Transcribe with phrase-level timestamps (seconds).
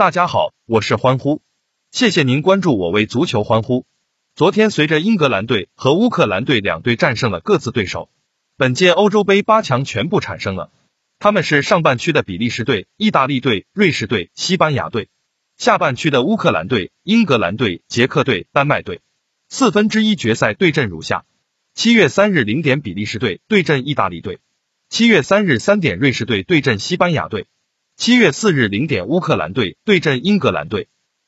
[0.00, 1.42] 大家好，我是欢呼，
[1.92, 3.84] 谢谢您关注我为足球欢呼。
[4.34, 8.08] 昨天，随着英格兰队和乌克兰队两队战胜了各自对手，
[8.56, 10.72] 本届欧洲杯八强全部产生了。
[11.18, 15.08] 他们是上半区的比利时队、意大利队、瑞士队、西班牙队；
[15.58, 19.02] 下半区的乌克兰队、英格兰队、捷克队、丹麦队。
[19.50, 21.26] 四分之一决赛对阵如下：
[21.74, 24.36] 七月三日零点，比利时队对阵意大利队；
[24.88, 27.44] 七月三日三点，瑞士队对阵西班牙队。
[28.00, 30.86] 七月四日零点，乌克兰队对阵英格兰队；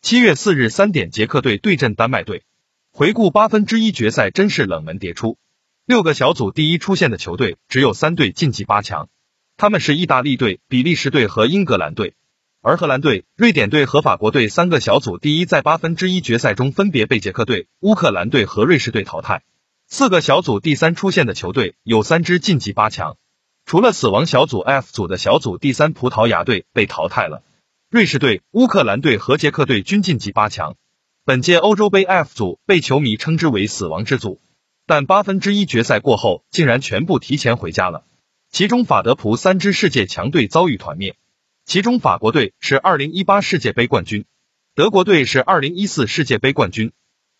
[0.00, 2.44] 七月四日三点，捷克队对阵丹麦队。
[2.90, 5.36] 回顾八分之一决赛，真是冷门迭出。
[5.84, 9.10] 六个小组第一出现的球队只有三队晋级八强，
[9.58, 12.14] 他们是意大利队、比利时队和英格兰队。
[12.62, 19.42] 而荷兰队、瑞典队和法国队三个小组第一在八分之一决赛中分别被捷克队、乌克兰队和瑞士队淘汰。
[19.86, 23.18] 四个小组第三出现的球队有三支晋级八强。
[23.66, 27.42] 除了死亡小组 F 组的小组第三葡萄牙队被淘汰了，
[27.90, 30.76] 瑞士队、乌克兰队和捷克队均晋级八强。
[31.24, 34.40] 本届欧洲杯 F 组被球迷称之为死亡之组，
[34.86, 38.04] 但八分之一决赛过后竟然全部提前回家了。
[38.50, 41.16] 其中法德葡三支世界强队遭遇团灭，
[41.64, 44.26] 其中法国队是二零一八世界杯冠军，
[44.74, 46.92] 德国队是二零一四世界杯冠军，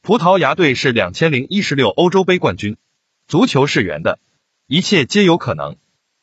[0.00, 2.76] 葡萄牙队是两千零一十六欧洲杯冠军。
[3.26, 4.20] 足球是圆的，
[4.68, 5.76] 一切皆有可能。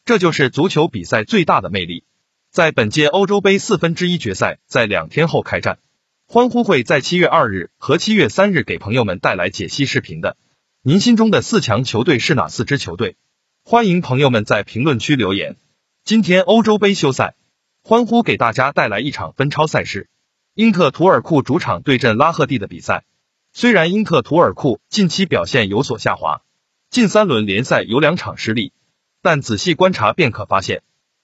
[0.10, 2.04] 这就是足球比赛最大的魅力。
[2.50, 5.78] 在本届欧洲杯四分之一决赛在两天后开战，
[6.26, 10.36] 欢呼会在七月二日和七月三日给朋友们带来解析视频的。
[10.82, 13.18] 您心中的四强球队是哪四支球队？
[13.64, 15.58] 欢迎朋友们在评论区留言。
[16.04, 17.36] 今天欧洲杯休赛，
[17.84, 20.10] 欢呼给大家带来一场分超赛事——
[20.56, 23.06] 英特图尔库主场对阵拉赫蒂的比赛。
[23.54, 26.42] 虽然英特图尔库近期表现有所下滑，
[26.90, 28.74] 近三轮联赛有两场失利。
[29.22, 30.82] 但仔细观察便可发现，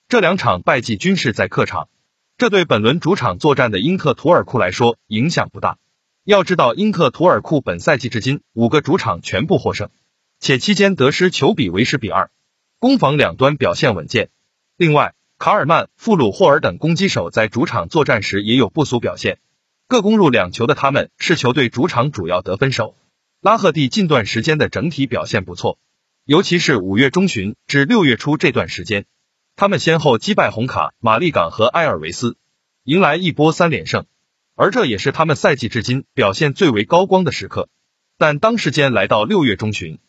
[0.07, 1.87] 这两场败绩均是在客场，
[2.37, 5.77] 这对本轮主场作战的英特图尔库来说影响不大。
[6.25, 9.89] 要知道，英特图尔库本赛季至今五个主场全部获胜，
[10.39, 12.31] 且期间得失球比为十比二，
[12.79, 14.29] 攻防两端表现稳健。
[14.75, 19.39] 另外，卡尔曼、富鲁霍尔等攻击手在主场作战时也有不俗表现，
[19.87, 22.95] 各攻入两球的他们是球队主场主要得分手。
[23.39, 25.77] 拉赫蒂近段时间的整体表现不错。
[26.25, 29.05] 尤其是五月中旬至六月初这段时间，
[29.55, 32.35] 他们先后击败红卡、马利港和埃尔维斯，
[32.83, 34.07] 迎来一波三连胜，
[34.55, 37.69] 而这也是他们赛季至今表现最为高光的时刻。
[38.17, 39.99] 但当时间来到六月中旬，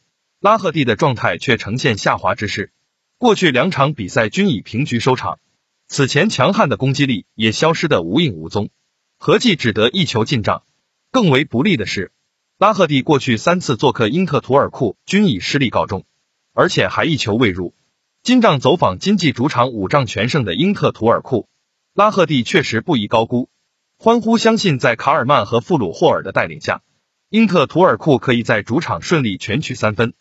[0.41, 2.73] 拉赫蒂的状态却呈现下滑之势，
[3.19, 5.39] 过去两场比赛均以平局收场，
[5.87, 8.71] 此前强悍的攻击力也消失的无影无踪，
[9.19, 10.63] 合计只得一球进账。
[11.11, 12.11] 更为不利的是。
[12.59, 16.07] 拉赫蒂过去三次做客因特图尔库均以失利告终，
[16.55, 17.75] 而且还一球未入。
[18.23, 21.51] 金帐走访今季主场五仗全胜的因特图尔库，
[21.93, 23.51] 拉赫蒂确实不宜高估。
[23.99, 26.81] 欢呼相信在卡尔曼和富鲁霍尔的带领下，
[27.29, 30.15] 因特图尔库可以在主场顺利全取三分。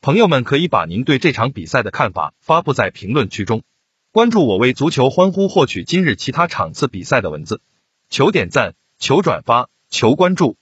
[0.00, 3.64] 朋友们可以把您对这场比赛的看法发布在评论区中，
[4.12, 7.60] 关注我为足球欢呼获取今日其他场次比赛的文字。
[8.08, 10.56] 求点赞，求转发，求关注。